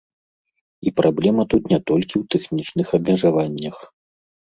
[0.87, 3.75] І праблема тут не толькі ў тэхнічных абмежаваннях.